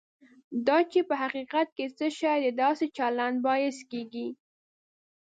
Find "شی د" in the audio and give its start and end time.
2.19-2.47